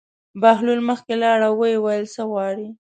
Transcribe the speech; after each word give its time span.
بهلول 0.41 0.81
مخکې 0.89 1.13
لاړ 1.23 1.39
او 1.47 1.53
ویې 1.59 1.77
ویل: 1.83 2.05
څه 2.13 2.21
غواړې. 2.29 2.67